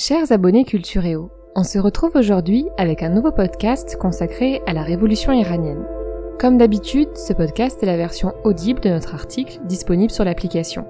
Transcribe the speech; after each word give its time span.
Chers 0.00 0.30
abonnés 0.30 0.64
Cultureo, 0.64 1.28
on 1.56 1.64
se 1.64 1.76
retrouve 1.76 2.14
aujourd'hui 2.14 2.68
avec 2.76 3.02
un 3.02 3.08
nouveau 3.08 3.32
podcast 3.32 3.96
consacré 3.96 4.62
à 4.64 4.72
la 4.72 4.84
révolution 4.84 5.32
iranienne. 5.32 5.84
Comme 6.38 6.56
d'habitude, 6.56 7.08
ce 7.16 7.32
podcast 7.32 7.82
est 7.82 7.86
la 7.86 7.96
version 7.96 8.32
audible 8.44 8.78
de 8.78 8.90
notre 8.90 9.16
article 9.16 9.58
disponible 9.64 10.12
sur 10.12 10.24
l'application. 10.24 10.86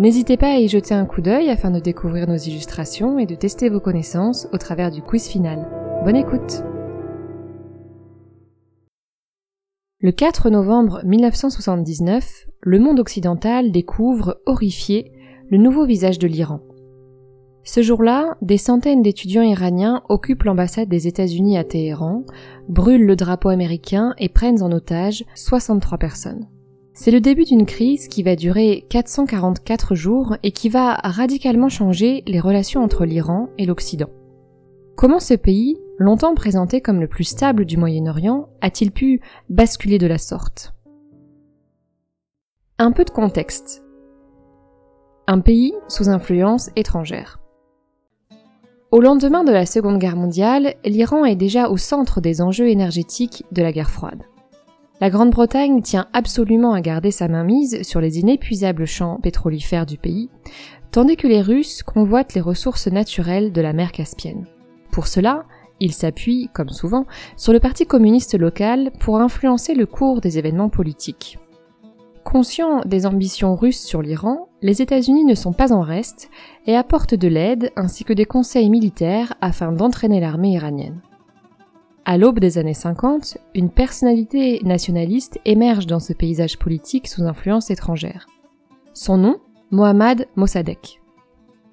N'hésitez 0.00 0.36
pas 0.36 0.54
à 0.54 0.56
y 0.56 0.66
jeter 0.66 0.92
un 0.92 1.06
coup 1.06 1.20
d'œil 1.20 1.50
afin 1.50 1.70
de 1.70 1.78
découvrir 1.78 2.26
nos 2.26 2.34
illustrations 2.34 3.16
et 3.20 3.26
de 3.26 3.36
tester 3.36 3.68
vos 3.68 3.78
connaissances 3.78 4.48
au 4.52 4.58
travers 4.58 4.90
du 4.90 5.02
quiz 5.02 5.28
final. 5.28 5.68
Bonne 6.04 6.16
écoute 6.16 6.64
Le 10.00 10.10
4 10.10 10.50
novembre 10.50 11.00
1979, 11.04 12.48
le 12.60 12.80
monde 12.80 12.98
occidental 12.98 13.70
découvre, 13.70 14.40
horrifié, 14.46 15.12
le 15.48 15.58
nouveau 15.58 15.86
visage 15.86 16.18
de 16.18 16.26
l'Iran. 16.26 16.58
Ce 17.64 17.80
jour-là, 17.80 18.36
des 18.42 18.56
centaines 18.56 19.02
d'étudiants 19.02 19.42
iraniens 19.42 20.02
occupent 20.08 20.42
l'ambassade 20.42 20.88
des 20.88 21.06
États-Unis 21.06 21.56
à 21.56 21.64
Téhéran, 21.64 22.24
brûlent 22.68 23.06
le 23.06 23.14
drapeau 23.14 23.50
américain 23.50 24.14
et 24.18 24.28
prennent 24.28 24.62
en 24.62 24.72
otage 24.72 25.24
63 25.36 25.98
personnes. 25.98 26.48
C'est 26.92 27.12
le 27.12 27.20
début 27.20 27.44
d'une 27.44 27.64
crise 27.64 28.08
qui 28.08 28.22
va 28.22 28.36
durer 28.36 28.84
444 28.90 29.94
jours 29.94 30.36
et 30.42 30.50
qui 30.50 30.68
va 30.68 30.94
radicalement 31.04 31.68
changer 31.68 32.22
les 32.26 32.40
relations 32.40 32.82
entre 32.82 33.04
l'Iran 33.04 33.48
et 33.58 33.64
l'Occident. 33.64 34.10
Comment 34.96 35.20
ce 35.20 35.34
pays, 35.34 35.78
longtemps 35.98 36.34
présenté 36.34 36.80
comme 36.80 37.00
le 37.00 37.08
plus 37.08 37.24
stable 37.24 37.64
du 37.64 37.76
Moyen-Orient, 37.76 38.48
a-t-il 38.60 38.90
pu 38.90 39.20
basculer 39.48 39.98
de 39.98 40.06
la 40.06 40.18
sorte? 40.18 40.74
Un 42.78 42.92
peu 42.92 43.04
de 43.04 43.10
contexte. 43.10 43.84
Un 45.28 45.40
pays 45.40 45.72
sous 45.88 46.08
influence 46.08 46.70
étrangère. 46.76 47.41
Au 48.92 49.00
lendemain 49.00 49.42
de 49.42 49.52
la 49.52 49.64
Seconde 49.64 49.98
Guerre 49.98 50.16
mondiale, 50.16 50.74
l'Iran 50.84 51.24
est 51.24 51.34
déjà 51.34 51.70
au 51.70 51.78
centre 51.78 52.20
des 52.20 52.42
enjeux 52.42 52.68
énergétiques 52.68 53.42
de 53.50 53.62
la 53.62 53.72
guerre 53.72 53.90
froide. 53.90 54.24
La 55.00 55.08
Grande-Bretagne 55.08 55.80
tient 55.80 56.08
absolument 56.12 56.74
à 56.74 56.82
garder 56.82 57.10
sa 57.10 57.26
mainmise 57.26 57.80
sur 57.84 58.02
les 58.02 58.18
inépuisables 58.18 58.84
champs 58.84 59.18
pétrolifères 59.22 59.86
du 59.86 59.96
pays, 59.96 60.28
tandis 60.90 61.16
que 61.16 61.26
les 61.26 61.40
Russes 61.40 61.82
convoitent 61.82 62.34
les 62.34 62.42
ressources 62.42 62.86
naturelles 62.86 63.50
de 63.50 63.62
la 63.62 63.72
mer 63.72 63.92
Caspienne. 63.92 64.46
Pour 64.90 65.06
cela, 65.06 65.46
ils 65.80 65.94
s'appuient, 65.94 66.50
comme 66.52 66.68
souvent, 66.68 67.06
sur 67.38 67.54
le 67.54 67.60
Parti 67.60 67.86
communiste 67.86 68.38
local 68.38 68.92
pour 69.00 69.16
influencer 69.16 69.74
le 69.74 69.86
cours 69.86 70.20
des 70.20 70.36
événements 70.36 70.68
politiques. 70.68 71.38
Conscients 72.24 72.82
des 72.84 73.06
ambitions 73.06 73.56
russes 73.56 73.80
sur 73.80 74.02
l'Iran, 74.02 74.48
les 74.62 74.80
États-Unis 74.80 75.24
ne 75.24 75.34
sont 75.34 75.52
pas 75.52 75.72
en 75.72 75.80
reste 75.80 76.30
et 76.66 76.76
apportent 76.76 77.16
de 77.16 77.28
l'aide 77.28 77.72
ainsi 77.76 78.04
que 78.04 78.12
des 78.12 78.24
conseils 78.24 78.70
militaires 78.70 79.34
afin 79.40 79.72
d'entraîner 79.72 80.20
l'armée 80.20 80.52
iranienne. 80.52 81.00
À 82.04 82.16
l'aube 82.16 82.40
des 82.40 82.58
années 82.58 82.74
50, 82.74 83.38
une 83.54 83.70
personnalité 83.70 84.60
nationaliste 84.64 85.40
émerge 85.44 85.86
dans 85.86 86.00
ce 86.00 86.12
paysage 86.12 86.58
politique 86.58 87.08
sous 87.08 87.22
influence 87.22 87.70
étrangère. 87.70 88.26
Son 88.92 89.16
nom, 89.16 89.36
Mohammad 89.70 90.26
Mossadegh. 90.36 91.00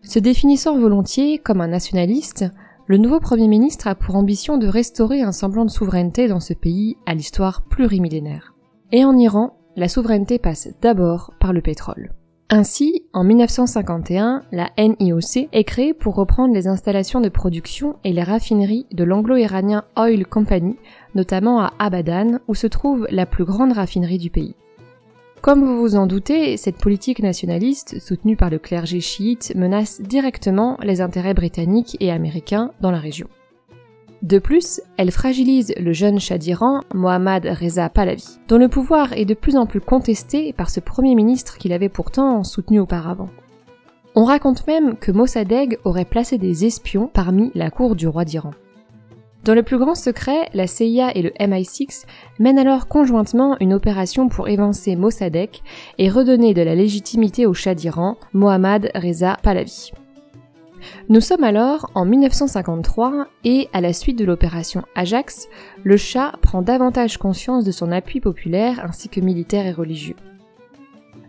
Se 0.01 0.19
définissant 0.19 0.77
volontiers 0.77 1.39
comme 1.39 1.61
un 1.61 1.67
nationaliste, 1.67 2.45
le 2.85 2.97
nouveau 2.97 3.19
Premier 3.19 3.47
ministre 3.47 3.87
a 3.87 3.95
pour 3.95 4.15
ambition 4.15 4.57
de 4.57 4.67
restaurer 4.67 5.21
un 5.21 5.31
semblant 5.31 5.65
de 5.65 5.69
souveraineté 5.69 6.27
dans 6.27 6.39
ce 6.39 6.53
pays 6.53 6.95
à 7.05 7.13
l'histoire 7.13 7.63
plurimillénaire. 7.63 8.55
Et 8.91 9.05
en 9.05 9.15
Iran, 9.17 9.57
la 9.75 9.87
souveraineté 9.87 10.39
passe 10.39 10.69
d'abord 10.81 11.33
par 11.39 11.53
le 11.53 11.61
pétrole. 11.61 12.13
Ainsi, 12.51 13.03
en 13.13 13.23
1951, 13.23 14.41
la 14.51 14.71
NIOC 14.79 15.49
est 15.51 15.63
créée 15.63 15.93
pour 15.93 16.15
reprendre 16.15 16.51
les 16.51 16.67
installations 16.67 17.21
de 17.21 17.29
production 17.29 17.97
et 18.03 18.11
les 18.11 18.23
raffineries 18.23 18.87
de 18.91 19.03
l'anglo-iranien 19.03 19.83
Oil 19.95 20.25
Company, 20.25 20.75
notamment 21.13 21.61
à 21.61 21.73
Abadan, 21.77 22.39
où 22.47 22.55
se 22.55 22.65
trouve 22.65 23.05
la 23.11 23.27
plus 23.27 23.45
grande 23.45 23.73
raffinerie 23.73 24.17
du 24.17 24.31
pays. 24.31 24.55
Comme 25.41 25.63
vous 25.63 25.79
vous 25.79 25.95
en 25.95 26.07
doutez, 26.07 26.57
cette 26.57 26.79
politique 26.79 27.21
nationaliste, 27.21 27.99
soutenue 27.99 28.35
par 28.35 28.49
le 28.49 28.57
clergé 28.57 28.99
chiite, 28.99 29.53
menace 29.55 30.01
directement 30.01 30.79
les 30.81 31.01
intérêts 31.01 31.35
britanniques 31.35 31.97
et 31.99 32.11
américains 32.11 32.71
dans 32.81 32.91
la 32.91 32.99
région. 32.99 33.27
De 34.21 34.37
plus, 34.37 34.81
elle 34.97 35.11
fragilise 35.11 35.73
le 35.79 35.93
jeune 35.93 36.19
Shah 36.19 36.37
d'Iran, 36.37 36.81
Mohammad 36.93 37.45
Reza 37.45 37.87
Pahlavi, 37.87 38.39
dont 38.49 38.57
le 38.57 38.67
pouvoir 38.67 39.13
est 39.13 39.25
de 39.25 39.33
plus 39.33 39.55
en 39.55 39.65
plus 39.65 39.79
contesté 39.79 40.51
par 40.51 40.69
ce 40.69 40.81
premier 40.81 41.15
ministre 41.15 41.57
qu'il 41.57 41.71
avait 41.71 41.87
pourtant 41.87 42.43
soutenu 42.43 42.79
auparavant. 42.79 43.29
On 44.15 44.25
raconte 44.25 44.67
même 44.67 44.97
que 44.97 45.13
Mossadegh 45.13 45.77
aurait 45.85 46.03
placé 46.03 46.37
des 46.37 46.65
espions 46.65 47.09
parmi 47.13 47.51
la 47.55 47.69
cour 47.69 47.95
du 47.95 48.07
roi 48.07 48.25
d'Iran. 48.25 48.51
Dans 49.45 49.55
le 49.55 49.63
plus 49.63 49.77
grand 49.77 49.95
secret, 49.95 50.49
la 50.53 50.67
CIA 50.67 51.15
et 51.15 51.21
le 51.21 51.29
MI6 51.39 52.05
mènent 52.39 52.59
alors 52.59 52.89
conjointement 52.89 53.55
une 53.61 53.73
opération 53.73 54.27
pour 54.27 54.49
évincer 54.49 54.97
Mossadegh 54.97 55.61
et 55.97 56.09
redonner 56.09 56.53
de 56.53 56.61
la 56.61 56.75
légitimité 56.75 57.45
au 57.45 57.53
Shah 57.53 57.73
d'Iran, 57.73 58.17
Mohammad 58.33 58.91
Reza 58.95 59.37
Pahlavi. 59.41 59.91
Nous 61.09 61.21
sommes 61.21 61.43
alors 61.43 61.89
en 61.95 62.05
1953 62.05 63.27
et 63.43 63.69
à 63.73 63.81
la 63.81 63.93
suite 63.93 64.17
de 64.17 64.25
l'opération 64.25 64.83
Ajax, 64.95 65.47
le 65.83 65.97
Shah 65.97 66.33
prend 66.41 66.61
davantage 66.61 67.17
conscience 67.17 67.65
de 67.65 67.71
son 67.71 67.91
appui 67.91 68.19
populaire 68.21 68.83
ainsi 68.83 69.09
que 69.09 69.19
militaire 69.19 69.65
et 69.65 69.71
religieux. 69.71 70.15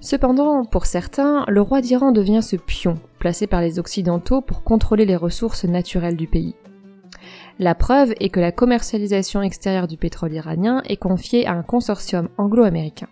Cependant, 0.01 0.65
pour 0.65 0.87
certains, 0.87 1.45
le 1.49 1.61
roi 1.61 1.83
d'Iran 1.83 2.11
devient 2.11 2.43
ce 2.43 2.57
pion 2.57 2.99
placé 3.19 3.47
par 3.47 3.61
les 3.61 3.79
Occidentaux 3.79 4.41
pour 4.41 4.63
contrôler 4.63 5.05
les 5.05 5.17
ressources 5.17 5.65
naturelles 5.65 6.17
du 6.17 6.27
pays. 6.27 6.55
La 7.59 7.75
preuve 7.75 8.15
est 8.19 8.31
que 8.31 8.41
la 8.41 8.53
commercialisation 8.53 9.43
extérieure 9.43 9.87
du 9.87 9.99
pétrole 9.99 10.33
iranien 10.33 10.83
est 10.87 10.97
confiée 10.97 11.47
à 11.47 11.53
un 11.53 11.63
consortium 11.63 12.31
anglo-américain. 12.39 13.09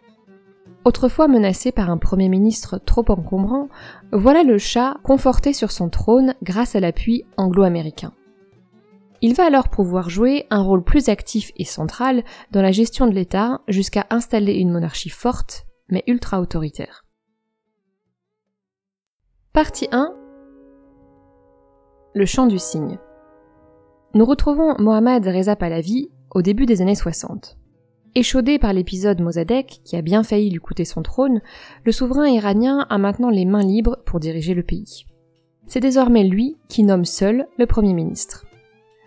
Autrefois 0.84 1.28
menacé 1.28 1.72
par 1.72 1.90
un 1.90 1.98
Premier 1.98 2.28
ministre 2.28 2.78
trop 2.78 3.04
encombrant, 3.08 3.68
voilà 4.12 4.42
le 4.42 4.58
chat 4.58 4.96
conforté 5.02 5.52
sur 5.52 5.70
son 5.70 5.88
trône 5.88 6.34
grâce 6.42 6.76
à 6.76 6.80
l'appui 6.80 7.24
anglo-américain. 7.36 8.12
Il 9.20 9.34
va 9.34 9.46
alors 9.46 9.68
pouvoir 9.68 10.08
jouer 10.08 10.46
un 10.50 10.62
rôle 10.62 10.84
plus 10.84 11.08
actif 11.08 11.50
et 11.56 11.64
central 11.64 12.22
dans 12.52 12.62
la 12.62 12.70
gestion 12.70 13.06
de 13.06 13.14
l'État 13.14 13.60
jusqu'à 13.66 14.06
installer 14.10 14.54
une 14.54 14.70
monarchie 14.70 15.08
forte 15.08 15.66
mais 15.88 16.04
ultra 16.06 16.40
autoritaire. 16.40 17.04
Partie 19.52 19.88
1 19.90 20.14
Le 22.14 22.26
chant 22.26 22.46
du 22.46 22.58
cygne. 22.58 22.98
Nous 24.14 24.24
retrouvons 24.24 24.76
Mohammad 24.78 25.26
Reza 25.26 25.56
Pahlavi 25.56 26.10
au 26.30 26.42
début 26.42 26.66
des 26.66 26.80
années 26.80 26.94
60. 26.94 27.58
Échaudé 28.14 28.58
par 28.58 28.72
l'épisode 28.72 29.20
Mossadegh, 29.20 29.80
qui 29.84 29.96
a 29.96 30.02
bien 30.02 30.22
failli 30.22 30.50
lui 30.50 30.58
coûter 30.58 30.84
son 30.84 31.02
trône, 31.02 31.40
le 31.84 31.92
souverain 31.92 32.28
iranien 32.28 32.86
a 32.88 32.98
maintenant 32.98 33.30
les 33.30 33.44
mains 33.44 33.62
libres 33.62 33.98
pour 34.06 34.18
diriger 34.18 34.54
le 34.54 34.62
pays. 34.62 35.04
C'est 35.66 35.80
désormais 35.80 36.24
lui 36.24 36.56
qui 36.68 36.82
nomme 36.82 37.04
seul 37.04 37.46
le 37.58 37.66
Premier 37.66 37.92
ministre. 37.92 38.46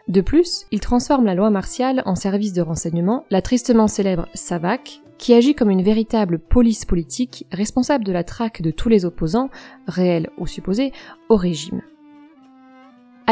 De 0.08 0.22
plus, 0.22 0.66
il 0.72 0.80
transforme 0.80 1.26
la 1.26 1.36
loi 1.36 1.50
martiale 1.50 2.04
en 2.06 2.16
service 2.16 2.54
de 2.54 2.62
renseignement, 2.62 3.26
la 3.32 3.42
tristement 3.42 3.88
célèbre 3.88 4.28
SAVAK, 4.34 5.02
qui 5.18 5.34
agit 5.34 5.56
comme 5.56 5.70
une 5.70 5.84
véritable 5.84 6.40
police 6.40 6.86
politique 6.86 7.46
responsable 7.52 8.04
de 8.04 8.12
la 8.12 8.24
traque 8.24 8.62
de 8.62 8.72
tous 8.72 8.90
les 8.90 9.06
opposants, 9.06 9.50
réels 9.88 10.30
ou 10.38 10.48
supposés, 10.48 10.92
au 11.30 11.36
régime. 11.36 11.82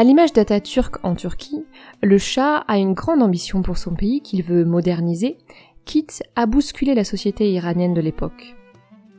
À 0.00 0.02
l'image 0.02 0.32
d'Atatürk 0.32 0.96
en 1.04 1.14
Turquie, 1.14 1.62
le 2.02 2.16
Shah 2.16 2.64
a 2.68 2.78
une 2.78 2.94
grande 2.94 3.22
ambition 3.22 3.60
pour 3.60 3.76
son 3.76 3.92
pays 3.92 4.22
qu'il 4.22 4.42
veut 4.42 4.64
moderniser, 4.64 5.36
quitte 5.84 6.22
à 6.36 6.46
bousculer 6.46 6.94
la 6.94 7.04
société 7.04 7.52
iranienne 7.52 7.92
de 7.92 8.00
l'époque. 8.00 8.56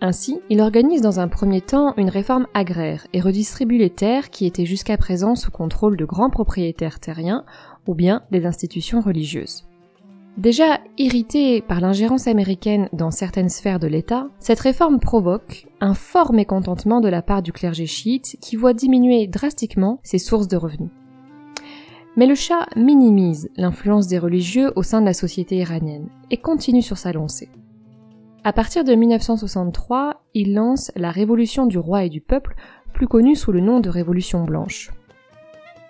Ainsi, 0.01 0.39
il 0.49 0.59
organise 0.59 1.03
dans 1.03 1.19
un 1.19 1.27
premier 1.27 1.61
temps 1.61 1.93
une 1.97 2.09
réforme 2.09 2.47
agraire 2.55 3.05
et 3.13 3.21
redistribue 3.21 3.77
les 3.77 3.91
terres 3.91 4.31
qui 4.31 4.47
étaient 4.47 4.65
jusqu'à 4.65 4.97
présent 4.97 5.35
sous 5.35 5.51
contrôle 5.51 5.97
de 5.97 6.05
grands 6.05 6.31
propriétaires 6.31 6.99
terriens 6.99 7.45
ou 7.85 7.93
bien 7.93 8.23
des 8.31 8.47
institutions 8.47 9.01
religieuses. 9.01 9.70
Déjà 10.37 10.79
irrité 10.97 11.61
par 11.61 11.81
l'ingérence 11.81 12.27
américaine 12.27 12.87
dans 12.93 13.11
certaines 13.11 13.49
sphères 13.49 13.79
de 13.79 13.87
l'État, 13.87 14.29
cette 14.39 14.61
réforme 14.61 14.99
provoque 14.99 15.67
un 15.81 15.93
fort 15.93 16.31
mécontentement 16.31 17.01
de 17.01 17.09
la 17.09 17.21
part 17.21 17.41
du 17.41 17.51
clergé 17.51 17.85
chiite 17.85 18.37
qui 18.39 18.55
voit 18.55 18.73
diminuer 18.73 19.27
drastiquement 19.27 19.99
ses 20.03 20.19
sources 20.19 20.47
de 20.47 20.55
revenus. 20.55 20.89
Mais 22.15 22.27
le 22.27 22.35
Shah 22.35 22.67
minimise 22.77 23.49
l'influence 23.57 24.07
des 24.07 24.19
religieux 24.19 24.71
au 24.77 24.83
sein 24.83 25.01
de 25.01 25.05
la 25.05 25.13
société 25.13 25.57
iranienne 25.57 26.07
et 26.29 26.37
continue 26.37 26.81
sur 26.81 26.97
sa 26.97 27.11
lancée. 27.11 27.49
À 28.43 28.53
partir 28.53 28.83
de 28.83 28.95
1963, 28.95 30.23
il 30.33 30.53
lance 30.53 30.91
la 30.95 31.11
Révolution 31.11 31.65
du 31.65 31.77
roi 31.77 32.05
et 32.05 32.09
du 32.09 32.21
peuple, 32.21 32.55
plus 32.93 33.07
connue 33.07 33.35
sous 33.35 33.51
le 33.51 33.59
nom 33.59 33.81
de 33.81 33.89
Révolution 33.89 34.43
blanche. 34.43 34.91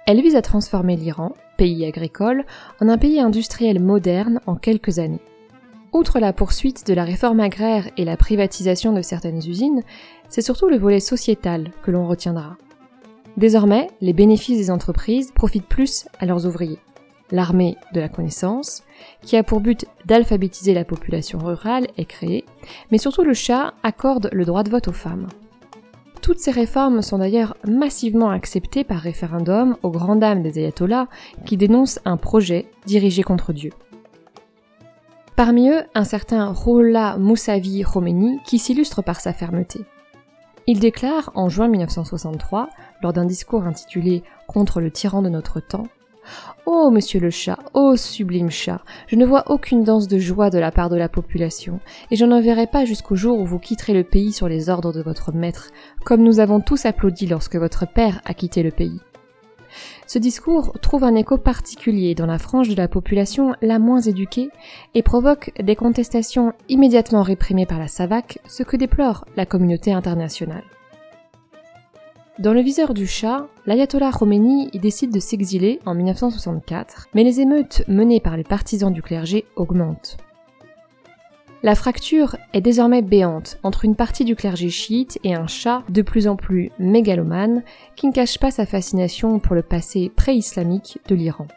Elle 0.08 0.22
vise 0.22 0.36
à 0.36 0.42
transformer 0.42 0.96
l'Iran, 0.96 1.34
pays 1.62 1.86
agricole, 1.86 2.44
en 2.80 2.90
un 2.90 2.98
pays 2.98 3.19
industriel 3.19 3.80
moderne 3.80 4.40
en 4.48 4.56
quelques 4.56 4.98
années. 4.98 5.22
Outre 5.94 6.18
la 6.18 6.34
poursuite 6.34 6.88
de 6.88 6.96
la 6.96 7.04
réforme 7.04 7.40
agraire 7.40 7.88
et 7.98 8.04
la 8.04 8.18
privatisation 8.18 8.94
de 8.94 9.04
certaines 9.04 9.48
usines, 9.48 9.84
c'est 10.28 10.42
surtout 10.42 10.69
le 10.69 10.80
volet 10.80 11.00
sociétal 11.00 11.72
que 11.84 11.92
l'on 11.92 12.08
retiendra. 12.08 12.58
Désormais, 13.38 13.92
les 14.02 14.13
bénéfices 14.13 14.58
des 14.58 14.72
entreprises 14.72 15.31
profitent 15.36 15.68
plus 15.68 16.08
à 16.18 16.25
leurs 16.25 16.48
ouvriers. 16.48 16.80
L'armée 17.30 17.78
de 17.94 18.00
la 18.00 18.10
connaissance, 18.10 18.81
qui 19.22 19.38
a 19.38 19.44
pour 19.44 19.60
but 19.60 19.86
d'alphabétiser 20.06 20.74
la 20.74 20.84
population 20.84 21.38
rurale, 21.38 21.86
est 21.96 22.06
créée, 22.06 22.44
mais 22.90 22.98
surtout 22.98 23.24
le 23.24 23.36
Shah 23.36 23.75
accorde 23.84 24.31
le 24.34 24.46
droit 24.46 24.64
de 24.64 24.72
vote 24.72 24.88
aux 24.88 24.94
femmes. 24.94 25.28
Toutes 26.21 26.39
ces 26.39 26.51
réformes 26.51 27.01
sont 27.01 27.18
d'ailleurs 27.18 27.57
massivement 27.68 28.29
acceptées 28.29 28.83
par 28.83 29.00
référendum 29.00 29.75
aux 29.81 29.89
grandes 29.89 30.19
dames 30.19 30.44
des 30.44 30.59
ayatollahs 30.59 31.07
qui 31.45 31.57
dénoncent 31.57 32.00
un 32.06 32.18
projet 32.18 32.68
dirigé 32.85 33.23
contre 33.23 33.53
Dieu. 33.53 33.71
Parmi 35.35 35.69
eux, 35.69 35.83
un 35.95 36.03
certain 36.03 36.51
Rolla 36.51 37.18
Moussavi 37.18 37.81
Khomeini 37.81 38.39
qui 38.45 38.59
s'illustre 38.59 39.01
par 39.01 39.19
sa 39.19 39.33
fermeté. 39.33 39.81
Il 40.68 40.79
déclare 40.79 41.31
en 41.33 41.50
juin 41.50 41.68
1963, 41.68 42.69
lors 43.01 43.13
d'un 43.13 43.25
discours 43.25 43.63
intitulé 43.63 44.23
Contre 44.47 44.79
le 44.79 44.91
tyran 44.91 45.23
de 45.23 45.29
notre 45.29 45.59
temps, 45.59 45.88
Oh, 46.65 46.89
monsieur 46.91 47.19
le 47.19 47.29
chat, 47.29 47.57
ô 47.73 47.95
sublime 47.95 48.51
chat, 48.51 48.81
je 49.07 49.15
ne 49.15 49.25
vois 49.25 49.51
aucune 49.51 49.83
danse 49.83 50.07
de 50.07 50.19
joie 50.19 50.50
de 50.50 50.59
la 50.59 50.71
part 50.71 50.89
de 50.89 50.95
la 50.95 51.09
population, 51.09 51.79
et 52.12 52.15
je 52.15 52.25
n'en 52.25 52.41
verrai 52.41 52.68
pas 52.68 52.85
jusqu'au 52.85 53.15
jour 53.15 53.39
où 53.39 53.45
vous 53.45 53.59
quitterez 53.59 53.94
le 53.94 54.03
pays 54.03 54.31
sur 54.31 54.47
les 54.47 54.69
ordres 54.69 54.94
de 54.94 55.01
votre 55.01 55.31
maître, 55.31 55.71
comme 56.06 56.23
nous 56.23 56.39
avons 56.39 56.62
tous 56.62 56.85
applaudi 56.85 57.27
lorsque 57.27 57.56
votre 57.56 57.88
père 57.91 58.21
a 58.25 58.33
quitté 58.33 58.62
le 58.63 58.71
pays. 58.71 59.00
Ce 60.06 60.19
discours 60.19 60.73
trouve 60.81 61.03
un 61.03 61.15
écho 61.15 61.38
particulier 61.38 62.15
dans 62.15 62.25
la 62.25 62.38
frange 62.38 62.69
de 62.69 62.75
la 62.75 62.88
population 62.88 63.56
la 63.62 63.79
moins 63.79 64.01
éduquée 64.01 64.50
et 64.94 65.03
provoque 65.03 65.51
des 65.62 65.75
contestations 65.75 66.53
immédiatement 66.69 67.23
réprimées 67.23 67.65
par 67.65 67.79
la 67.79 67.88
SAVAK, 67.88 68.39
ce 68.47 68.63
que 68.63 68.77
déplore 68.77 69.25
la 69.35 69.45
communauté 69.45 69.94
internationale. 69.94 70.63
Dans 72.39 72.54
le 72.54 72.62
viseur 72.62 72.94
du 72.94 73.07
chat, 73.07 73.48
l'ayatollah 73.66 74.12
Khomeini 74.12 74.69
décide 74.74 75.12
de 75.12 75.19
s'exiler 75.19 75.80
en 75.86 75.94
1964, 75.94 77.10
mais 77.13 77.25
les 77.25 77.42
émeutes 77.42 77.83
menées 77.89 78.22
par 78.22 78.38
les 78.38 78.45
partisans 78.45 78.92
du 78.92 79.01
clergé 79.01 79.45
augmentent. 79.57 80.18
La 81.62 81.75
fracture 81.75 82.38
est 82.54 82.62
désormais 82.62 83.01
béante 83.01 83.60
entre 83.63 83.83
une 83.83 83.95
partie 83.95 84.24
du 84.24 84.36
clergé 84.36 84.69
chiite 84.69 85.19
et 85.25 85.36
un 85.36 85.45
chat 85.45 85.83
de 85.89 86.01
plus 86.01 86.28
en 86.28 86.38
plus 86.38 86.72
mégalomane 86.80 87.63
qui 87.98 88.07
ne 88.07 88.13
cache 88.13 88.39
pas 88.39 88.50
sa 88.50 88.66
fascination 88.66 89.39
pour 89.39 89.54
le 89.54 89.62
passé 89.62 90.10
pré-islamique 90.16 91.00
de 91.10 91.16
l'Iran. 91.16 91.48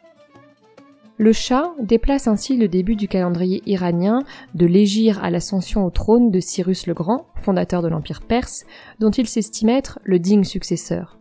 Le 1.16 1.32
Shah 1.32 1.72
déplace 1.81 2.26
ainsi 2.26 2.56
le 2.56 2.66
début 2.66 2.96
du 2.96 3.06
calendrier 3.06 3.62
iranien 3.66 4.25
de 4.55 4.66
l'égir 4.66 5.22
à 5.22 5.31
l'ascension 5.31 5.84
au 5.84 5.90
trône 5.90 6.32
de 6.32 6.40
Cyrus 6.40 6.88
le 6.88 6.94
Grand, 6.94 7.26
fondateur 7.37 7.82
de 7.82 7.88
l'Empire 7.88 8.22
perse, 8.22 8.64
dont 8.99 9.11
il 9.11 9.28
s'estime 9.28 9.69
être 9.69 10.00
le 10.02 10.19
digne 10.19 10.43
successeur. 10.43 11.19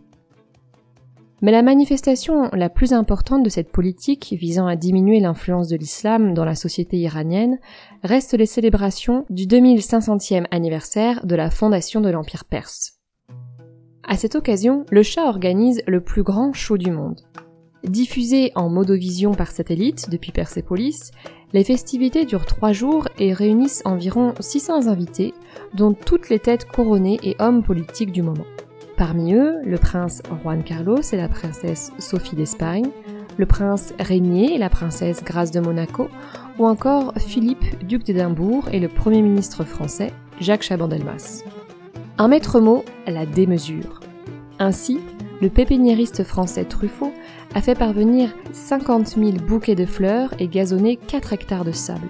Mais 1.43 1.51
la 1.51 1.61
manifestation 1.61 2.49
la 2.53 2.69
plus 2.69 2.91
importante 2.93 3.43
de 3.43 3.49
cette 3.49 3.71
politique 3.71 4.33
visant 4.39 4.65
à 4.65 4.75
diminuer 4.75 5.19
l'influence 5.19 5.67
de 5.67 5.75
l'islam 5.75 6.33
dans 6.33 6.45
la 6.45 6.55
société 6.55 6.97
iranienne 6.97 7.59
reste 8.01 8.33
les 8.33 8.45
célébrations 8.47 9.25
du 9.29 9.45
2500e 9.45 10.45
anniversaire 10.49 11.23
de 11.23 11.35
la 11.35 11.51
fondation 11.51 12.01
de 12.01 12.09
l'Empire 12.09 12.45
perse. 12.45 12.93
À 14.07 14.17
cette 14.17 14.35
occasion, 14.35 14.85
le 14.89 15.03
Shah 15.03 15.27
organise 15.27 15.83
le 15.85 16.01
plus 16.01 16.23
grand 16.23 16.51
show 16.51 16.77
du 16.77 16.89
monde. 16.89 17.19
Diffusées 17.83 18.53
en 18.55 18.69
modovision 18.69 19.33
par 19.33 19.51
satellite 19.51 20.09
depuis 20.09 20.31
Persépolis, 20.31 21.11
les 21.51 21.65
festivités 21.65 22.25
durent 22.25 22.45
trois 22.45 22.71
jours 22.71 23.09
et 23.19 23.33
réunissent 23.33 23.81
environ 23.83 24.33
600 24.39 24.87
invités, 24.87 25.33
dont 25.73 25.93
toutes 25.93 26.29
les 26.29 26.39
têtes 26.39 26.65
couronnées 26.65 27.19
et 27.23 27.35
hommes 27.39 27.61
politiques 27.61 28.13
du 28.13 28.21
moment. 28.21 28.45
Parmi 28.95 29.33
eux, 29.33 29.57
le 29.65 29.77
prince 29.77 30.21
Juan 30.41 30.63
Carlos 30.63 31.01
et 31.01 31.17
la 31.17 31.27
princesse 31.27 31.91
Sophie 31.99 32.37
d'Espagne, 32.37 32.87
le 33.37 33.45
prince 33.45 33.93
Régnier 33.99 34.55
et 34.55 34.57
la 34.57 34.69
princesse 34.69 35.23
Grace 35.23 35.51
de 35.51 35.59
Monaco, 35.59 36.07
ou 36.59 36.65
encore 36.65 37.13
Philippe, 37.17 37.85
duc 37.85 38.03
d'Édimbourg 38.03 38.69
et 38.71 38.79
le 38.79 38.87
premier 38.87 39.21
ministre 39.21 39.65
français, 39.65 40.13
Jacques 40.39 40.63
Chaban-Delmas. 40.63 41.43
Un 42.17 42.29
maître 42.29 42.61
mot, 42.61 42.85
la 43.07 43.25
démesure. 43.25 43.99
Ainsi, 44.59 44.99
le 45.41 45.49
pépiniériste 45.49 46.23
français 46.23 46.65
Truffaut 46.65 47.13
a 47.55 47.61
fait 47.61 47.77
parvenir 47.77 48.33
50 48.51 49.07
000 49.17 49.31
bouquets 49.47 49.75
de 49.75 49.85
fleurs 49.85 50.33
et 50.39 50.47
gazonné 50.47 50.95
4 50.95 51.33
hectares 51.33 51.65
de 51.65 51.71
sable. 51.71 52.09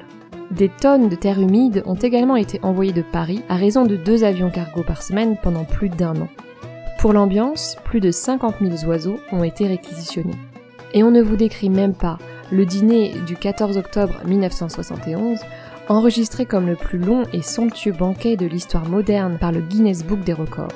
Des 0.51 0.69
tonnes 0.69 1.09
de 1.09 1.15
terre 1.15 1.39
humide 1.39 1.81
ont 1.85 1.95
également 1.95 2.35
été 2.35 2.59
envoyées 2.61 2.93
de 2.93 3.01
Paris 3.01 3.43
à 3.49 3.55
raison 3.55 3.85
de 3.85 3.95
deux 3.95 4.23
avions 4.23 4.51
cargo 4.51 4.83
par 4.83 5.01
semaine 5.01 5.37
pendant 5.41 5.63
plus 5.63 5.89
d'un 5.89 6.15
an. 6.21 6.27
Pour 6.99 7.11
l'ambiance, 7.11 7.75
plus 7.83 7.99
de 7.99 8.11
50 8.11 8.55
000 8.61 8.85
oiseaux 8.87 9.17
ont 9.31 9.43
été 9.43 9.67
réquisitionnés. 9.67 10.37
Et 10.93 11.03
on 11.03 11.11
ne 11.11 11.21
vous 11.21 11.35
décrit 11.35 11.69
même 11.69 11.95
pas 11.95 12.19
le 12.51 12.65
dîner 12.65 13.13
du 13.25 13.35
14 13.35 13.77
octobre 13.77 14.21
1971, 14.25 15.39
enregistré 15.89 16.45
comme 16.45 16.67
le 16.67 16.75
plus 16.75 16.99
long 16.99 17.23
et 17.33 17.41
somptueux 17.41 17.91
banquet 17.91 18.37
de 18.37 18.45
l'histoire 18.45 18.87
moderne 18.87 19.37
par 19.39 19.51
le 19.51 19.61
Guinness 19.61 20.03
Book 20.05 20.19
des 20.19 20.33
records. 20.33 20.71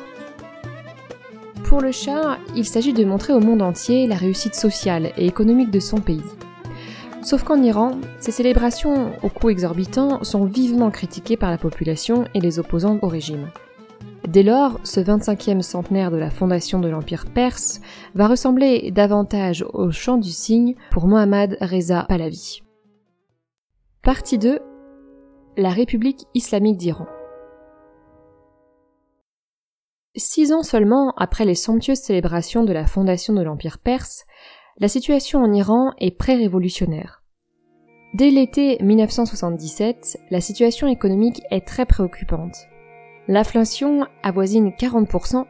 Pour 1.78 1.86
le 1.86 1.92
chat, 1.92 2.40
il 2.56 2.66
s'agit 2.66 2.92
de 2.92 3.06
montrer 3.06 3.34
au 3.34 3.40
monde 3.40 3.62
entier 3.62 4.08
la 4.08 4.16
réussite 4.16 4.56
sociale 4.56 5.12
et 5.16 5.28
économique 5.28 5.70
de 5.70 5.80
son 5.80 5.98
pays. 5.98 6.24
Sauf 7.22 7.44
qu'en 7.44 7.62
Iran, 7.62 8.00
ces 8.20 8.32
célébrations 8.32 9.12
au 9.22 9.30
coût 9.30 9.52
exorbitant 9.52 10.24
sont 10.24 10.46
vivement 10.46 10.90
critiquées 10.90 11.38
par 11.38 11.52
la 11.52 11.60
population 11.60 12.26
et 12.34 12.40
les 12.40 12.58
opposants 12.58 12.98
au 13.04 13.08
régime. 13.08 13.52
Dès 14.28 14.42
lors, 14.42 14.80
ce 14.84 15.02
25e 15.02 15.62
centenaire 15.62 16.10
de 16.10 16.18
la 16.18 16.32
fondation 16.32 16.80
de 16.80 16.90
l'Empire 16.90 17.26
perse 17.32 17.80
va 18.16 18.28
ressembler 18.28 18.90
davantage 18.90 19.64
au 19.72 19.92
chant 19.92 20.18
du 20.18 20.32
cygne 20.32 20.74
pour 20.90 21.06
Mohammad 21.06 21.60
Reza 21.62 22.08
Pahlavi. 22.10 22.64
Partie 24.02 24.40
2 24.40 24.58
La 25.58 25.70
République 25.70 26.26
islamique 26.34 26.78
d'Iran. 26.78 27.06
Six 30.20 30.52
ans 30.52 30.64
seulement 30.64 31.14
après 31.16 31.46
les 31.46 31.54
somptueuses 31.54 32.00
célébrations 32.00 32.64
de 32.64 32.74
la 32.74 32.88
fondation 32.88 33.36
de 33.36 33.44
l'Empire 33.44 33.78
perse, 33.78 34.26
la 34.80 34.88
situation 34.88 35.44
en 35.44 35.54
Iran 35.54 35.92
est 36.00 36.10
pré-révolutionnaire. 36.10 37.22
Dès 38.16 38.32
l'été 38.32 38.80
1977, 38.82 40.18
la 40.32 40.42
situation 40.42 40.88
économique 40.88 41.44
est 41.52 41.68
très 41.68 41.86
préoccupante. 41.86 42.66
L'inflation 43.28 44.08
avoisine 44.24 44.70
40%, 44.70 45.46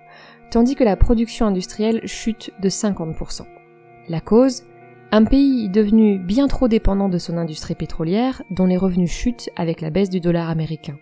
tandis 0.51 0.75
que 0.75 0.83
la 0.83 0.97
production 0.97 1.45
industrielle 1.45 2.05
chute 2.05 2.51
de 2.61 2.67
50%. 2.67 3.43
La 4.09 4.19
cause? 4.19 4.63
Un 5.13 5.23
pays 5.23 5.69
devenu 5.69 6.19
bien 6.19 6.47
trop 6.47 6.67
dépendant 6.67 7.07
de 7.07 7.17
son 7.17 7.37
industrie 7.37 7.75
pétrolière, 7.75 8.43
dont 8.51 8.65
les 8.65 8.75
revenus 8.75 9.11
chutent 9.11 9.49
avec 9.55 9.79
la 9.79 9.91
baisse 9.91 10.09
du 10.09 10.19
dollar 10.19 10.49
américain. 10.49 10.97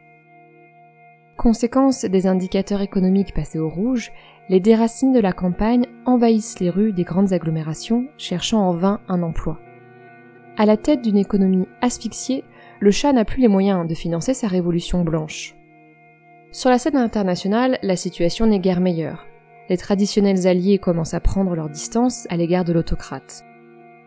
Conséquence 1.37 2.05
des 2.05 2.27
indicateurs 2.27 2.81
économiques 2.81 3.33
passés 3.33 3.59
au 3.59 3.69
rouge, 3.69 4.11
les 4.47 4.61
déracinés 4.61 5.15
de 5.15 5.21
la 5.21 5.33
campagne 5.33 5.85
envahissent 6.05 6.59
les 6.59 6.69
rues 6.69 6.93
des 6.93 7.03
grandes 7.03 7.33
agglomérations, 7.33 8.07
cherchant 8.17 8.61
en 8.61 8.73
vain 8.73 9.01
un 9.09 9.21
emploi. 9.21 9.59
À 10.57 10.65
la 10.65 10.77
tête 10.77 11.01
d'une 11.01 11.17
économie 11.17 11.67
asphyxiée, 11.81 12.45
le 12.79 12.91
chat 12.91 13.11
n'a 13.11 13.25
plus 13.25 13.41
les 13.41 13.49
moyens 13.49 13.85
de 13.85 13.93
financer 13.93 14.33
sa 14.33 14.47
révolution 14.47 15.03
blanche. 15.03 15.55
Sur 16.51 16.69
la 16.69 16.77
scène 16.77 16.95
internationale, 16.95 17.79
la 17.83 17.97
situation 17.97 18.45
n'est 18.45 18.59
guère 18.59 18.79
meilleure. 18.79 19.25
Les 19.67 19.77
traditionnels 19.77 20.47
alliés 20.47 20.77
commencent 20.77 21.13
à 21.13 21.19
prendre 21.19 21.53
leur 21.53 21.69
distance 21.69 22.27
à 22.29 22.37
l'égard 22.37 22.63
de 22.63 22.71
l'autocrate. 22.71 23.43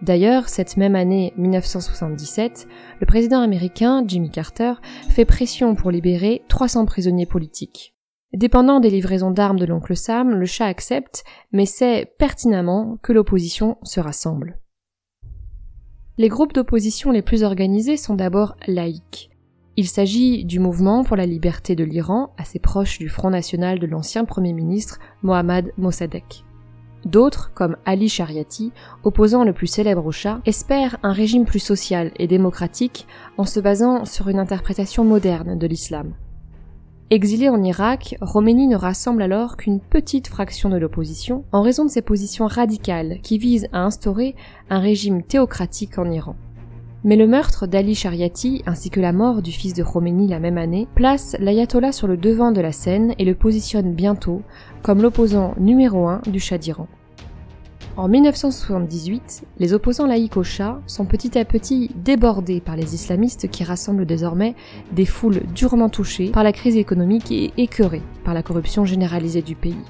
D'ailleurs, 0.02 0.48
cette 0.48 0.76
même 0.76 0.94
année 0.94 1.32
1977, 1.36 2.68
le 3.00 3.06
président 3.06 3.40
américain 3.40 4.04
Jimmy 4.06 4.30
Carter 4.30 4.74
fait 5.08 5.24
pression 5.24 5.74
pour 5.74 5.90
libérer 5.90 6.42
300 6.48 6.86
prisonniers 6.86 7.26
politiques. 7.26 7.94
Dépendant 8.32 8.78
des 8.78 8.90
livraisons 8.90 9.30
d'armes 9.30 9.58
de 9.58 9.64
l'oncle 9.64 9.96
Sam, 9.96 10.34
le 10.34 10.46
chat 10.46 10.66
accepte, 10.66 11.24
mais 11.50 11.66
sait 11.66 12.12
pertinemment 12.18 12.98
que 13.02 13.12
l'opposition 13.12 13.78
se 13.82 14.00
rassemble. 14.00 14.60
Les 16.18 16.28
groupes 16.28 16.52
d'opposition 16.52 17.10
les 17.10 17.22
plus 17.22 17.42
organisés 17.42 17.96
sont 17.96 18.14
d'abord 18.14 18.56
laïcs. 18.66 19.30
Il 19.76 19.86
s'agit 19.86 20.44
du 20.44 20.58
mouvement 20.58 21.04
pour 21.04 21.16
la 21.16 21.26
liberté 21.26 21.76
de 21.76 21.84
l'Iran, 21.84 22.34
assez 22.36 22.58
proche 22.58 22.98
du 22.98 23.08
Front 23.08 23.30
national 23.30 23.78
de 23.78 23.86
l'ancien 23.86 24.24
Premier 24.24 24.52
ministre 24.52 24.98
Mohammad 25.22 25.72
Mossadegh. 25.76 26.47
D'autres, 27.08 27.52
comme 27.54 27.78
Ali 27.86 28.10
Shariati, 28.10 28.70
opposant 29.02 29.42
le 29.42 29.54
plus 29.54 29.66
célèbre 29.66 30.04
au 30.04 30.12
Shah, 30.12 30.42
espèrent 30.44 30.98
un 31.02 31.12
régime 31.12 31.46
plus 31.46 31.58
social 31.58 32.12
et 32.18 32.26
démocratique 32.26 33.06
en 33.38 33.46
se 33.46 33.60
basant 33.60 34.04
sur 34.04 34.28
une 34.28 34.38
interprétation 34.38 35.04
moderne 35.04 35.58
de 35.58 35.66
l'islam. 35.66 36.12
Exilé 37.08 37.48
en 37.48 37.62
Irak, 37.62 38.18
Khomeini 38.20 38.66
ne 38.66 38.76
rassemble 38.76 39.22
alors 39.22 39.56
qu'une 39.56 39.80
petite 39.80 40.28
fraction 40.28 40.68
de 40.68 40.76
l'opposition 40.76 41.44
en 41.50 41.62
raison 41.62 41.86
de 41.86 41.90
ses 41.90 42.02
positions 42.02 42.46
radicales 42.46 43.20
qui 43.22 43.38
visent 43.38 43.68
à 43.72 43.84
instaurer 43.84 44.36
un 44.68 44.78
régime 44.78 45.22
théocratique 45.22 45.96
en 45.98 46.10
Iran. 46.10 46.36
Mais 47.04 47.16
le 47.16 47.26
meurtre 47.26 47.66
d'Ali 47.66 47.94
Shariati 47.94 48.62
ainsi 48.66 48.90
que 48.90 49.00
la 49.00 49.14
mort 49.14 49.40
du 49.40 49.52
fils 49.52 49.72
de 49.72 49.82
Khomeini 49.82 50.28
la 50.28 50.40
même 50.40 50.58
année 50.58 50.86
place 50.94 51.36
l'ayatollah 51.40 51.92
sur 51.92 52.06
le 52.06 52.18
devant 52.18 52.52
de 52.52 52.60
la 52.60 52.72
scène 52.72 53.14
et 53.18 53.24
le 53.24 53.34
positionne 53.34 53.94
bientôt 53.94 54.42
comme 54.82 55.00
l'opposant 55.00 55.54
numéro 55.58 56.06
un 56.06 56.20
du 56.26 56.38
Shah 56.38 56.58
d'Iran. 56.58 56.86
En 57.98 58.06
1978, 58.06 59.42
les 59.58 59.72
opposants 59.74 60.06
laïcs 60.06 60.36
au 60.36 60.44
Shah 60.44 60.80
sont 60.86 61.04
petit 61.04 61.36
à 61.36 61.44
petit 61.44 61.90
débordés 61.96 62.60
par 62.60 62.76
les 62.76 62.94
islamistes 62.94 63.50
qui 63.50 63.64
rassemblent 63.64 64.06
désormais 64.06 64.54
des 64.92 65.04
foules 65.04 65.42
durement 65.52 65.88
touchées 65.88 66.30
par 66.30 66.44
la 66.44 66.52
crise 66.52 66.76
économique 66.76 67.32
et 67.32 67.50
écœurées 67.56 68.04
par 68.22 68.34
la 68.34 68.44
corruption 68.44 68.84
généralisée 68.84 69.42
du 69.42 69.56
pays. 69.56 69.82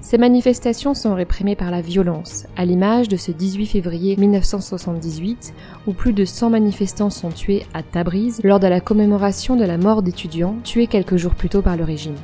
Ces 0.00 0.16
manifestations 0.16 0.94
sont 0.94 1.14
réprimées 1.14 1.54
par 1.54 1.70
la 1.70 1.82
violence, 1.82 2.46
à 2.56 2.64
l'image 2.64 3.08
de 3.08 3.18
ce 3.18 3.30
18 3.30 3.66
février 3.66 4.16
1978 4.16 5.52
où 5.86 5.92
plus 5.92 6.14
de 6.14 6.24
100 6.24 6.48
manifestants 6.48 7.10
sont 7.10 7.28
tués 7.30 7.66
à 7.74 7.82
Tabriz 7.82 8.40
lors 8.42 8.58
de 8.58 8.68
la 8.68 8.80
commémoration 8.80 9.54
de 9.54 9.64
la 9.66 9.76
mort 9.76 10.02
d'étudiants 10.02 10.56
tués 10.64 10.86
quelques 10.86 11.18
jours 11.18 11.34
plus 11.34 11.50
tôt 11.50 11.60
par 11.60 11.76
le 11.76 11.84
régime. 11.84 12.16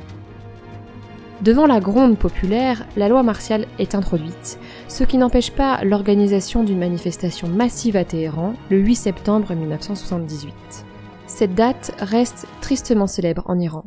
Devant 1.41 1.65
la 1.65 1.79
gronde 1.79 2.19
populaire, 2.19 2.85
la 2.95 3.09
loi 3.09 3.23
martiale 3.23 3.65
est 3.79 3.95
introduite, 3.95 4.59
ce 4.87 5.03
qui 5.03 5.17
n'empêche 5.17 5.49
pas 5.49 5.83
l'organisation 5.83 6.63
d'une 6.63 6.77
manifestation 6.77 7.47
massive 7.47 7.95
à 7.95 8.05
Téhéran 8.05 8.53
le 8.69 8.77
8 8.77 8.95
septembre 8.95 9.55
1978. 9.55 10.53
Cette 11.25 11.55
date 11.55 11.95
reste 11.97 12.45
tristement 12.61 13.07
célèbre 13.07 13.43
en 13.47 13.57
Iran. 13.57 13.85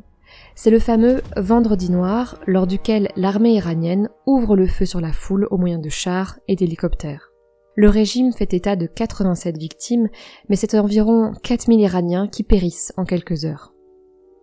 C'est 0.56 0.70
le 0.70 0.80
fameux 0.80 1.22
Vendredi 1.36 1.92
noir, 1.92 2.40
lors 2.48 2.66
duquel 2.66 3.10
l'armée 3.14 3.54
iranienne 3.54 4.08
ouvre 4.26 4.56
le 4.56 4.66
feu 4.66 4.84
sur 4.84 5.00
la 5.00 5.12
foule 5.12 5.46
au 5.52 5.56
moyen 5.56 5.78
de 5.78 5.88
chars 5.88 6.40
et 6.48 6.56
d'hélicoptères. 6.56 7.30
Le 7.76 7.88
régime 7.88 8.32
fait 8.32 8.52
état 8.52 8.74
de 8.74 8.86
87 8.86 9.58
victimes, 9.58 10.08
mais 10.48 10.56
c'est 10.56 10.74
environ 10.74 11.32
4000 11.44 11.78
Iraniens 11.78 12.26
qui 12.26 12.42
périssent 12.42 12.92
en 12.96 13.04
quelques 13.04 13.44
heures. 13.44 13.73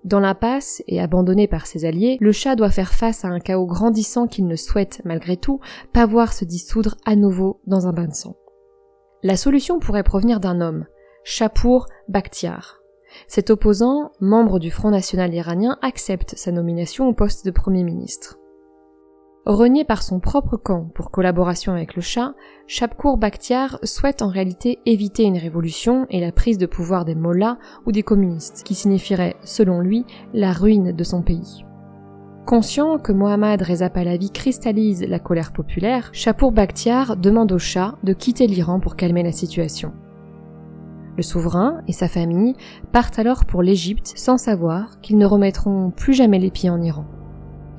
Dans 0.04 0.20
l'impasse 0.20 0.82
et 0.88 1.00
abandonné 1.00 1.48
par 1.48 1.68
ses 1.68 1.86
alliés, 1.86 2.18
le 2.20 2.32
chat 2.32 2.56
doit 2.56 2.72
faire 2.72 2.94
face 2.94 3.24
à 3.24 3.28
un 3.28 3.40
chaos 3.40 3.68
grandissant 3.68 4.28
qu'il 4.28 4.48
ne 4.48 4.56
souhaite, 4.56 5.02
malgré 5.06 5.38
tout, 5.38 5.60
pas 5.94 6.08
voir 6.08 6.34
se 6.34 6.44
dissoudre 6.44 6.96
à 7.06 7.16
nouveau 7.16 7.62
dans 7.68 7.88
un 7.88 7.94
bain 7.94 8.08
de 8.08 8.14
sang. 8.14 8.36
La 9.22 9.38
solution 9.38 9.80
pourrait 9.80 10.04
provenir 10.04 10.40
d'un 10.40 10.60
homme, 10.60 10.86
Shapour 11.24 11.86
Bakhtiar. 12.08 12.80
Cet 13.28 13.52
opposant, 13.52 14.12
membre 14.20 14.58
du 14.58 14.72
Front 14.72 14.90
National 14.90 15.34
iranien, 15.34 15.78
accepte 15.84 16.36
sa 16.36 16.52
nomination 16.52 17.08
au 17.08 17.14
poste 17.14 17.46
de 17.46 17.52
Premier 17.52 17.84
ministre. 17.84 18.41
Renié 19.48 19.84
par 19.84 20.04
son 20.04 20.20
propre 20.20 20.56
camp 20.56 20.92
pour 20.94 21.10
collaboration 21.10 21.74
avec 21.74 21.96
le 21.96 22.02
Shah, 22.02 22.36
Shapkour 22.68 23.18
Bakhtiar 23.18 23.80
souhaite 23.84 24.22
en 24.22 24.28
réalité 24.28 24.78
éviter 24.86 25.24
une 25.24 25.38
révolution 25.38 26.06
et 26.12 26.20
la 26.20 26.32
prise 26.32 26.60
de 26.60 26.68
pouvoir 26.68 27.06
des 27.06 27.16
mollahs 27.16 27.58
ou 27.88 27.92
des 27.92 28.04
communistes, 28.04 28.62
qui 28.64 28.76
signifierait, 28.76 29.36
selon 29.44 29.80
lui, 29.80 30.06
la 30.36 30.54
ruine 30.54 30.92
de 30.92 31.04
son 31.04 31.24
pays. 31.24 31.66
Conscient 32.46 33.00
que 33.00 33.12
Mohammad 33.12 33.64
Reza 33.64 33.90
Pahlavi 33.90 34.30
cristallise 34.30 35.04
la 35.08 35.18
colère 35.18 35.54
populaire, 35.54 36.12
Shapur 36.14 36.52
Bakhtiar 36.52 37.18
demande 37.18 37.52
au 37.52 37.58
Shah 37.58 37.96
de 38.04 38.14
quitter 38.14 38.46
l'Iran 38.46 38.80
pour 38.80 38.96
calmer 38.96 39.24
la 39.24 39.32
situation. 39.32 39.92
Le 41.18 41.24
souverain 41.24 41.82
et 41.88 41.94
sa 41.94 42.08
famille 42.08 42.54
partent 42.92 43.18
alors 43.18 43.46
pour 43.46 43.64
l'Égypte 43.64 44.14
sans 44.16 44.38
savoir 44.38 45.02
qu'ils 45.02 45.18
ne 45.18 45.26
remettront 45.26 45.90
plus 45.90 46.14
jamais 46.14 46.40
les 46.40 46.52
pieds 46.52 46.70
en 46.70 46.82
Iran. 46.82 47.06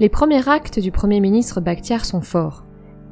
Les 0.02 0.08
premiers 0.08 0.48
actes 0.48 0.80
du 0.80 0.90
Premier 0.90 1.20
ministre 1.20 1.60
Bakhtiar 1.60 2.04
sont 2.04 2.22
forts. 2.22 2.64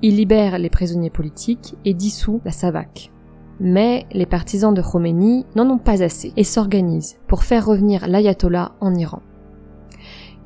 Il 0.02 0.16
libère 0.16 0.58
les 0.58 0.70
prisonniers 0.70 1.08
politiques 1.08 1.76
et 1.84 1.94
dissout 1.94 2.40
la 2.44 2.50
SAVAK. 2.50 3.12
Mais 3.60 4.06
les 4.10 4.26
partisans 4.26 4.74
de 4.74 4.82
Khomeini 4.82 5.46
n'en 5.54 5.70
ont 5.70 5.78
pas 5.78 6.02
assez 6.02 6.32
et 6.36 6.42
s'organisent 6.42 7.20
pour 7.28 7.44
faire 7.44 7.64
revenir 7.64 8.08
l'ayatollah 8.08 8.72
en 8.80 8.92
Iran. 8.96 9.22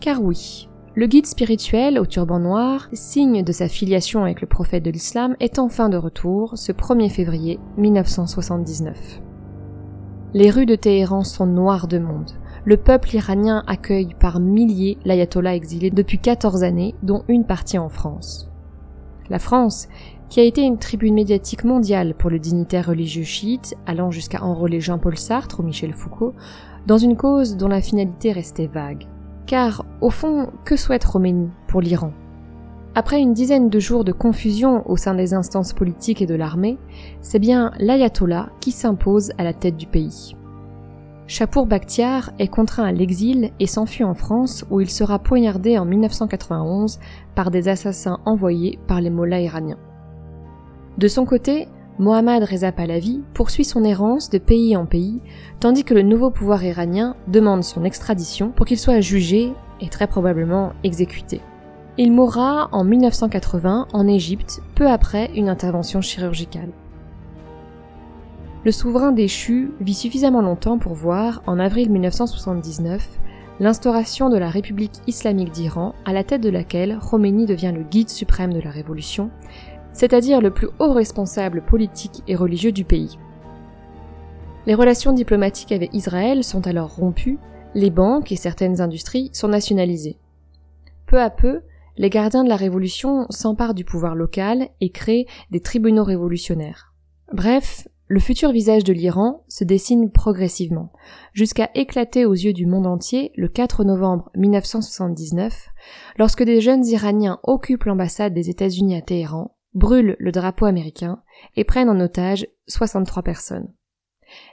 Car 0.00 0.22
oui, 0.22 0.68
le 0.94 1.06
guide 1.06 1.24
spirituel 1.24 1.98
au 1.98 2.04
turban 2.04 2.40
noir, 2.40 2.90
signe 2.92 3.42
de 3.42 3.52
sa 3.52 3.66
filiation 3.66 4.22
avec 4.22 4.42
le 4.42 4.46
prophète 4.46 4.84
de 4.84 4.90
l'islam, 4.90 5.36
est 5.40 5.58
enfin 5.58 5.88
de 5.88 5.96
retour 5.96 6.58
ce 6.58 6.72
1er 6.72 7.08
février 7.08 7.58
1979. 7.78 9.22
Les 10.34 10.50
rues 10.50 10.66
de 10.66 10.74
Téhéran 10.74 11.24
sont 11.24 11.46
noires 11.46 11.88
de 11.88 11.98
monde 11.98 12.32
le 12.64 12.76
peuple 12.76 13.14
iranien 13.14 13.62
accueille 13.66 14.14
par 14.18 14.40
milliers 14.40 14.98
l'ayatollah 15.04 15.54
exilé 15.54 15.90
depuis 15.90 16.18
14 16.18 16.64
années, 16.64 16.94
dont 17.02 17.24
une 17.28 17.44
partie 17.44 17.78
en 17.78 17.88
France. 17.88 18.50
La 19.28 19.38
France, 19.38 19.88
qui 20.28 20.40
a 20.40 20.44
été 20.44 20.62
une 20.62 20.78
tribune 20.78 21.14
médiatique 21.14 21.64
mondiale 21.64 22.14
pour 22.14 22.30
le 22.30 22.38
dignitaire 22.38 22.86
religieux 22.86 23.24
chiite, 23.24 23.74
allant 23.86 24.10
jusqu'à 24.10 24.42
enrôler 24.42 24.80
Jean-Paul 24.80 25.18
Sartre 25.18 25.60
ou 25.60 25.62
Michel 25.62 25.92
Foucault, 25.92 26.34
dans 26.86 26.98
une 26.98 27.16
cause 27.16 27.56
dont 27.56 27.68
la 27.68 27.80
finalité 27.80 28.32
restait 28.32 28.66
vague. 28.66 29.06
Car, 29.46 29.84
au 30.00 30.10
fond, 30.10 30.50
que 30.64 30.76
souhaite 30.76 31.04
Roménie 31.04 31.50
pour 31.68 31.82
l'Iran? 31.82 32.12
Après 32.94 33.20
une 33.20 33.34
dizaine 33.34 33.70
de 33.70 33.80
jours 33.80 34.04
de 34.04 34.12
confusion 34.12 34.88
au 34.88 34.96
sein 34.96 35.14
des 35.14 35.34
instances 35.34 35.72
politiques 35.72 36.22
et 36.22 36.26
de 36.26 36.34
l'armée, 36.34 36.78
c'est 37.20 37.40
bien 37.40 37.72
l'ayatollah 37.78 38.50
qui 38.60 38.70
s'impose 38.70 39.32
à 39.36 39.44
la 39.44 39.52
tête 39.52 39.76
du 39.76 39.86
pays. 39.86 40.36
Chapour 41.26 41.64
Bakhtiar 41.64 42.32
est 42.38 42.48
contraint 42.48 42.84
à 42.84 42.92
l'exil 42.92 43.50
et 43.58 43.66
s'enfuit 43.66 44.04
en 44.04 44.12
France 44.12 44.66
où 44.70 44.82
il 44.82 44.90
sera 44.90 45.18
poignardé 45.18 45.78
en 45.78 45.86
1991 45.86 46.98
par 47.34 47.50
des 47.50 47.68
assassins 47.68 48.18
envoyés 48.26 48.78
par 48.86 49.00
les 49.00 49.08
mollahs 49.08 49.40
iraniens. 49.40 49.78
De 50.98 51.08
son 51.08 51.24
côté, 51.24 51.66
Mohammad 51.98 52.44
Reza 52.44 52.72
Pahlavi 52.72 53.22
poursuit 53.32 53.64
son 53.64 53.84
errance 53.84 54.28
de 54.28 54.36
pays 54.36 54.76
en 54.76 54.84
pays, 54.84 55.22
tandis 55.60 55.84
que 55.84 55.94
le 55.94 56.02
nouveau 56.02 56.30
pouvoir 56.30 56.62
iranien 56.62 57.16
demande 57.26 57.64
son 57.64 57.84
extradition 57.84 58.50
pour 58.50 58.66
qu'il 58.66 58.78
soit 58.78 59.00
jugé 59.00 59.52
et 59.80 59.88
très 59.88 60.06
probablement 60.06 60.74
exécuté. 60.84 61.40
Il 61.96 62.12
mourra 62.12 62.68
en 62.72 62.84
1980 62.84 63.88
en 63.92 64.06
Égypte, 64.06 64.60
peu 64.74 64.88
après 64.88 65.30
une 65.34 65.48
intervention 65.48 66.02
chirurgicale 66.02 66.70
le 68.64 68.72
souverain 68.72 69.12
déchu 69.12 69.72
vit 69.80 69.94
suffisamment 69.94 70.40
longtemps 70.40 70.78
pour 70.78 70.94
voir, 70.94 71.42
en 71.46 71.58
avril 71.58 71.90
1979, 71.90 73.20
l'instauration 73.60 74.30
de 74.30 74.38
la 74.38 74.48
République 74.48 75.00
islamique 75.06 75.52
d'Iran, 75.52 75.94
à 76.06 76.12
la 76.12 76.24
tête 76.24 76.40
de 76.40 76.48
laquelle 76.48 76.98
Khomeini 76.98 77.44
devient 77.44 77.72
le 77.74 77.82
guide 77.82 78.08
suprême 78.08 78.54
de 78.54 78.60
la 78.60 78.70
révolution, 78.70 79.30
c'est-à-dire 79.92 80.40
le 80.40 80.50
plus 80.50 80.68
haut 80.78 80.92
responsable 80.92 81.62
politique 81.62 82.22
et 82.26 82.36
religieux 82.36 82.72
du 82.72 82.84
pays. 82.84 83.18
Les 84.66 84.74
relations 84.74 85.12
diplomatiques 85.12 85.72
avec 85.72 85.92
Israël 85.92 86.42
sont 86.42 86.66
alors 86.66 86.96
rompues, 86.96 87.38
les 87.74 87.90
banques 87.90 88.32
et 88.32 88.36
certaines 88.36 88.80
industries 88.80 89.28
sont 89.34 89.48
nationalisées. 89.48 90.16
Peu 91.06 91.20
à 91.20 91.28
peu, 91.28 91.60
les 91.98 92.08
gardiens 92.08 92.44
de 92.44 92.48
la 92.48 92.56
révolution 92.56 93.26
s'emparent 93.28 93.74
du 93.74 93.84
pouvoir 93.84 94.14
local 94.14 94.68
et 94.80 94.90
créent 94.90 95.26
des 95.50 95.60
tribunaux 95.60 96.02
révolutionnaires. 96.02 96.94
Bref, 97.32 97.86
le 98.06 98.20
futur 98.20 98.52
visage 98.52 98.84
de 98.84 98.92
l'Iran 98.92 99.44
se 99.48 99.64
dessine 99.64 100.10
progressivement, 100.10 100.92
jusqu'à 101.32 101.70
éclater 101.74 102.26
aux 102.26 102.34
yeux 102.34 102.52
du 102.52 102.66
monde 102.66 102.86
entier 102.86 103.32
le 103.36 103.48
4 103.48 103.84
novembre 103.84 104.30
1979, 104.36 105.70
lorsque 106.18 106.42
des 106.42 106.60
jeunes 106.60 106.86
Iraniens 106.86 107.40
occupent 107.42 107.84
l'ambassade 107.84 108.34
des 108.34 108.50
États-Unis 108.50 108.96
à 108.96 109.02
Téhéran, 109.02 109.56
brûlent 109.72 110.16
le 110.18 110.32
drapeau 110.32 110.66
américain 110.66 111.22
et 111.56 111.64
prennent 111.64 111.88
en 111.88 112.00
otage 112.00 112.46
63 112.68 113.22
personnes. 113.22 113.72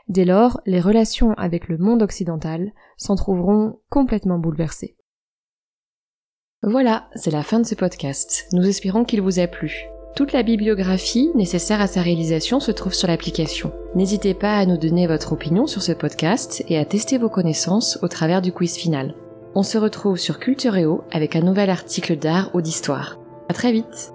Dès 0.08 0.26
lors, 0.26 0.62
les 0.66 0.80
relations 0.80 1.34
avec 1.34 1.68
le 1.68 1.78
monde 1.78 2.04
occidental 2.04 2.72
s'en 2.98 3.16
trouveront 3.16 3.80
complètement 3.90 4.40
bouleversées. 4.40 4.98
Voilà, 6.64 7.10
c'est 7.16 7.32
la 7.32 7.44
fin 7.44 7.60
de 7.60 7.66
ce 7.66 7.76
podcast. 7.76 8.48
Nous 8.54 8.68
espérons 8.68 9.04
qu'il 9.04 9.22
vous 9.22 9.40
a 9.40 9.48
plu. 9.48 9.88
Toute 10.16 10.34
la 10.34 10.44
bibliographie 10.44 11.32
nécessaire 11.36 11.80
à 11.80 11.88
sa 11.88 12.02
réalisation 12.02 12.60
se 12.60 12.72
trouve 12.72 12.94
sur 12.94 13.08
l'application. 13.08 13.72
N'hésitez 13.96 14.34
pas 14.34 14.58
à 14.58 14.66
nous 14.66 14.78
donner 14.78 15.08
votre 15.08 15.32
opinion 15.32 15.68
sur 15.68 15.82
ce 15.82 15.94
podcast 15.94 16.64
et 16.68 16.78
à 16.78 16.86
tester 16.86 17.18
vos 17.18 17.30
connaissances 17.30 17.98
au 18.02 18.10
travers 18.10 18.42
du 18.42 18.52
quiz 18.52 18.76
final. 18.76 19.16
On 19.56 19.64
se 19.64 19.78
retrouve 19.78 20.18
sur 20.18 20.40
Cultureo 20.40 21.04
avec 21.12 21.36
un 21.36 21.42
nouvel 21.42 21.70
article 21.70 22.18
d'art 22.18 22.52
ou 22.54 22.62
d'histoire. 22.62 23.20
À 23.48 23.54
très 23.54 23.72
vite! 23.72 24.14